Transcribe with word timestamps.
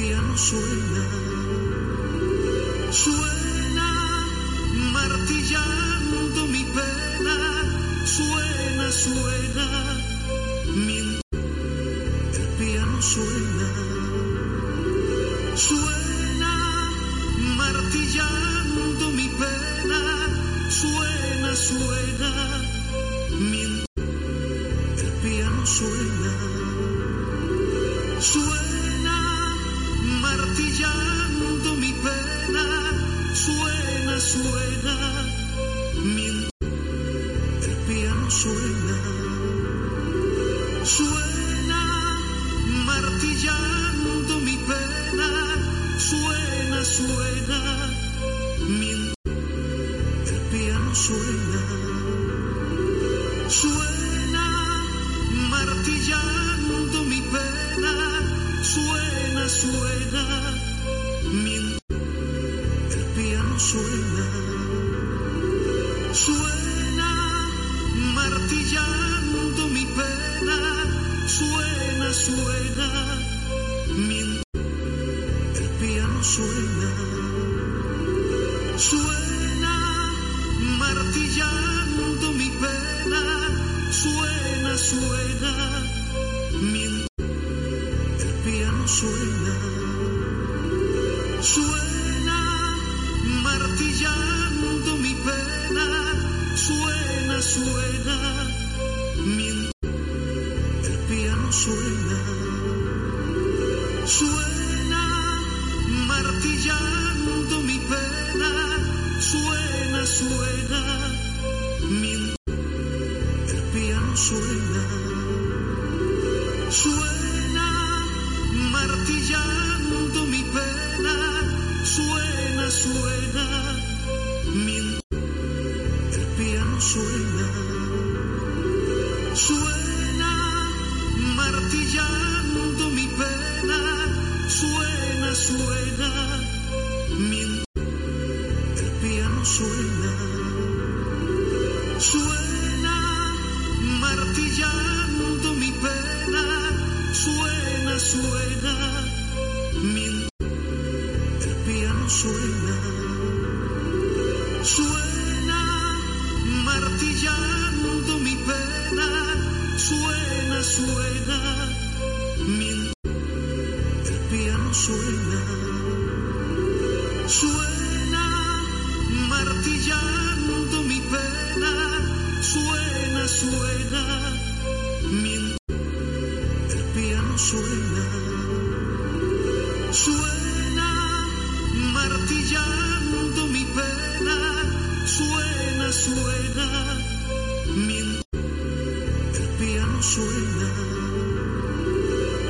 piano 0.00 0.36
suena, 0.36 1.04
suena 2.90 4.26
martillando 4.92 6.46
mi 6.46 6.64
pena, 6.64 7.36
suena, 8.04 8.90
suena, 8.92 9.66
mientras 10.86 11.22
el 12.38 12.48
piano 12.58 13.02
suena, 13.02 13.68
suena. 15.56 15.97
suena, 46.98 47.90
mientras 48.66 49.14
el 50.32 50.40
piano 50.50 50.94
suena. 50.94 51.62
suena 53.48 53.77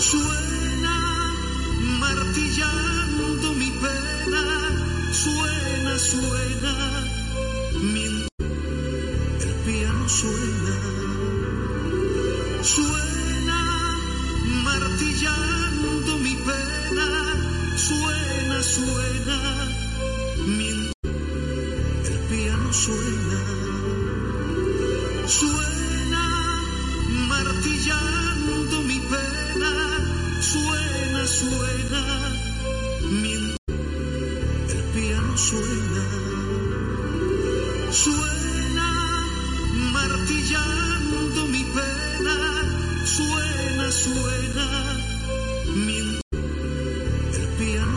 Sure. 0.00 0.29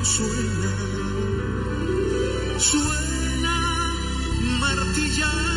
suena, 0.04 0.74
suena 2.58 3.94
martillar. 4.60 5.53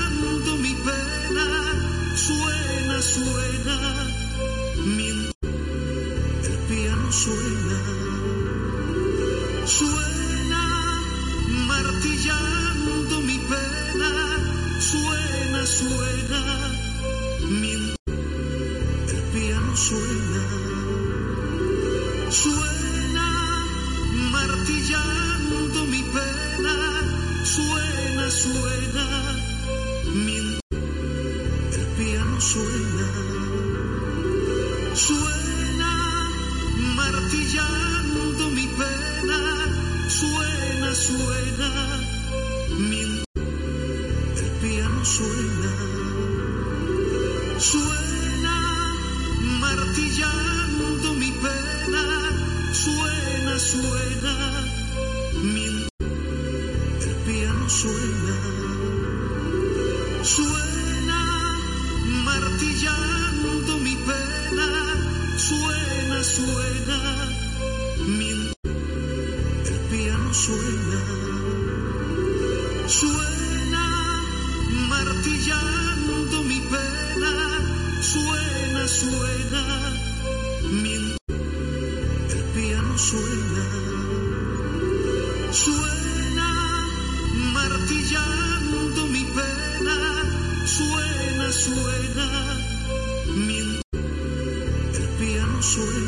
Piano 95.76 96.05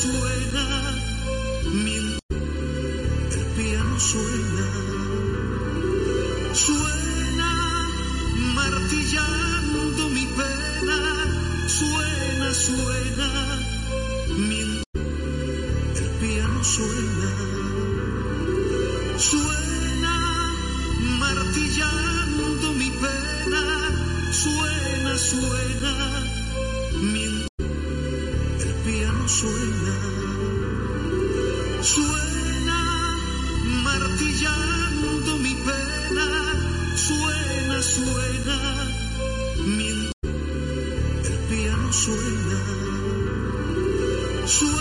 suena, 0.00 0.94
mientras 1.72 2.15
suena 44.46 44.75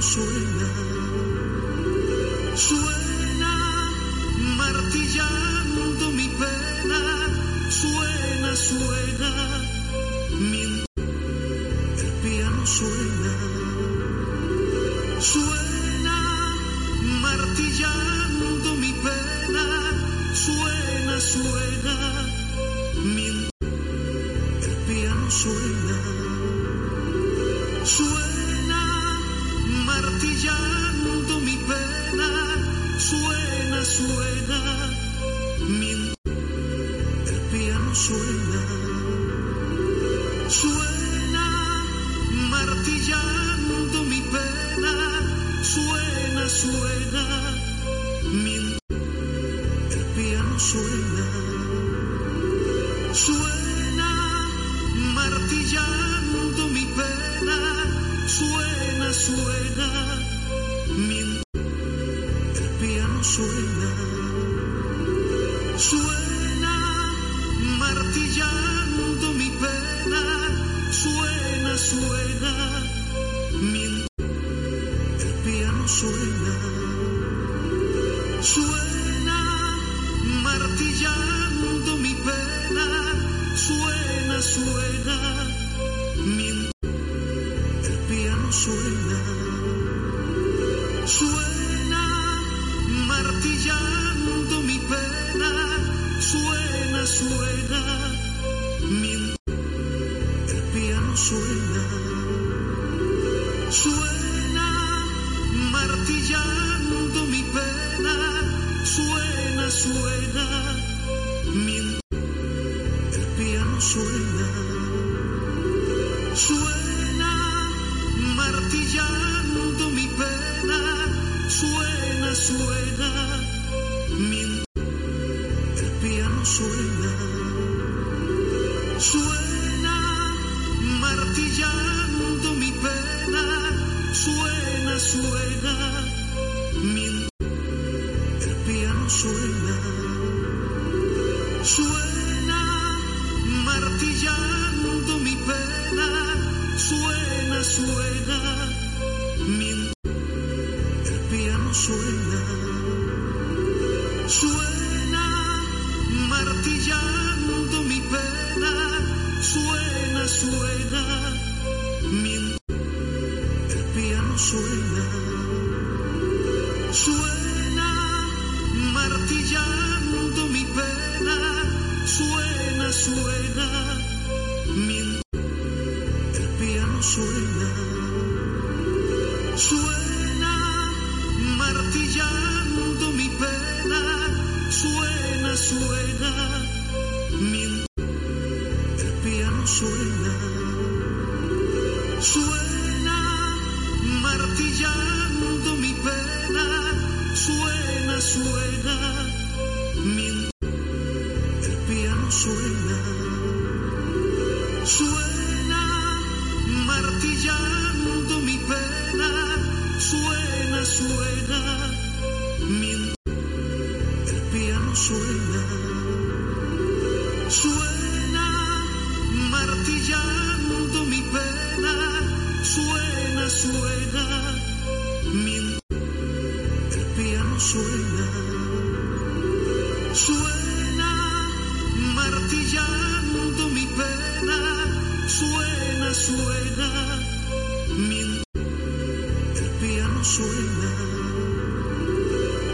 el 0.00 0.44
piano 2.54 2.97
suena, 97.18 97.47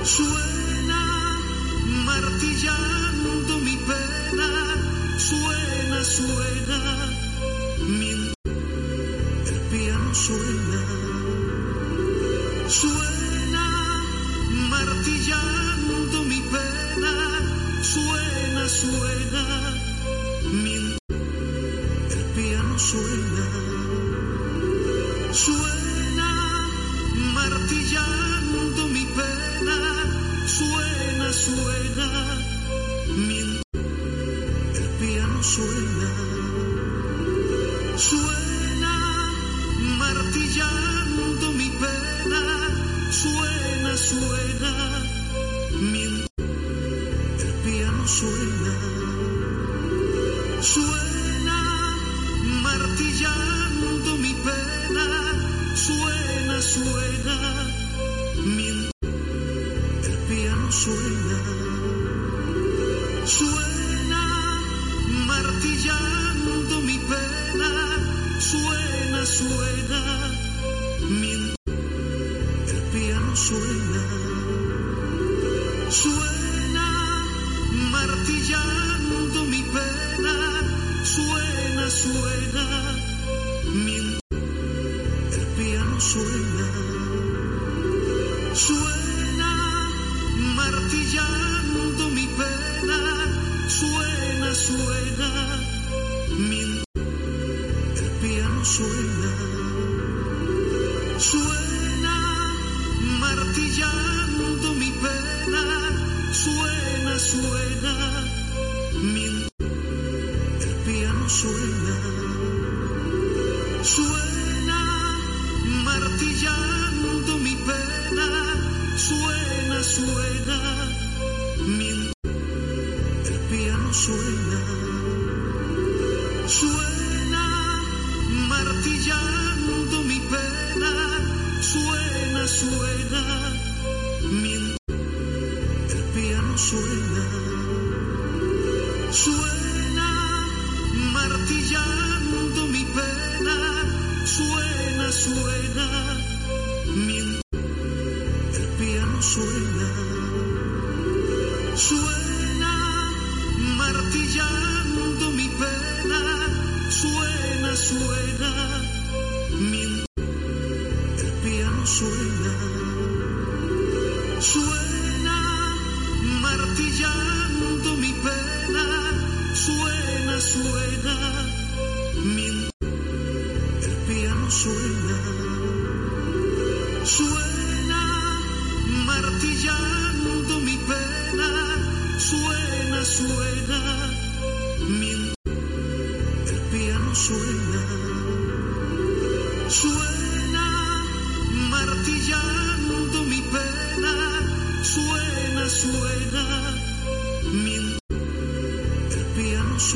Suena 0.05 1.39
martillando 2.05 3.59
mi 3.61 3.75
pena. 3.77 5.17
Suena 5.17 5.64
suena, 48.15 48.73
suena. 50.63 51.04
水。 98.65 99.14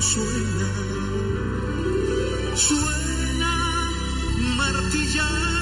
suena, 0.00 0.68
suena 2.54 3.90
martillar. 4.56 5.55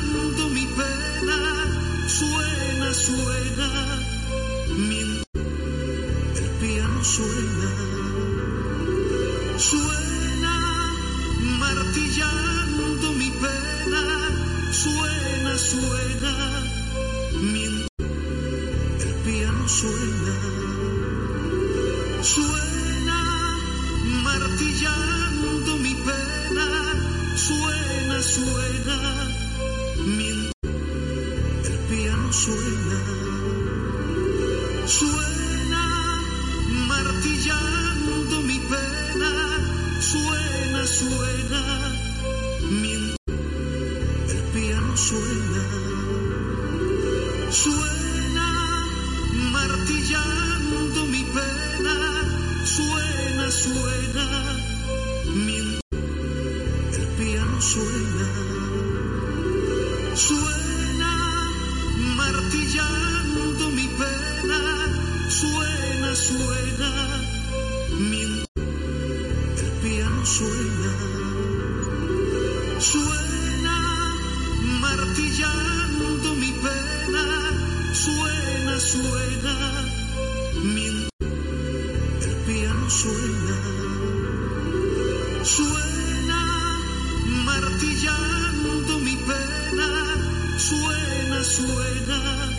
suena, 90.58 91.44
suena, 91.44 92.50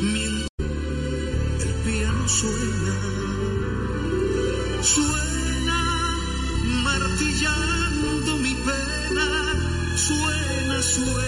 mientras 0.00 0.48
el 1.66 1.74
piano 1.84 2.28
suena, 2.28 2.94
suena, 4.82 5.80
martillando 6.84 8.36
mi 8.38 8.54
pena, 8.54 9.26
suena, 9.96 10.82
suena. 10.82 11.27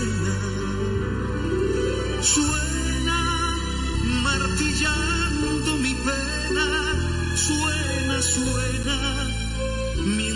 suena, 0.00 0.34
suena 2.22 3.56
martillando 4.22 5.76
mi 5.76 5.94
pena, 5.94 6.66
suena, 7.36 8.22
suena, 8.22 8.96
mi... 10.16 10.28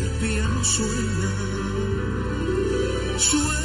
el 0.00 0.10
piano 0.20 0.64
suena, 0.64 1.30
suena. 3.18 3.61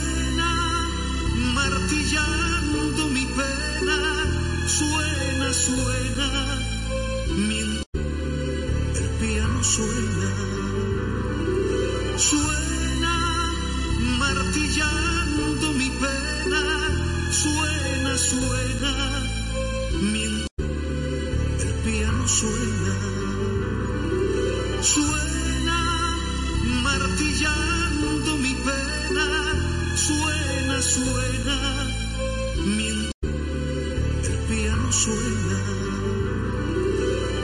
Suena, 34.97 35.59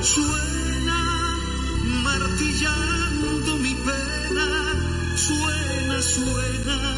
suena 0.02 1.02
martillando 2.04 3.58
mi 3.58 3.76
pena, 3.76 4.48
suena, 5.16 6.02
suena. 6.02 6.93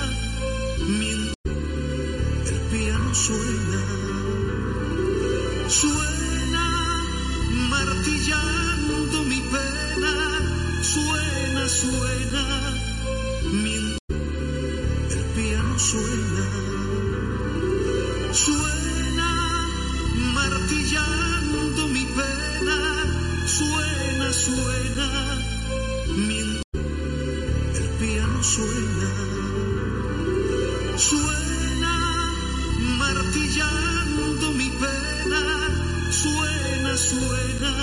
suena, 37.10 37.74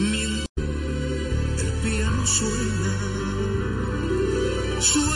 mientras 0.00 0.48
el 1.64 1.72
piano 1.82 2.26
suena. 2.26 2.92
suena 4.80 5.13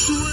Sure. 0.00 0.29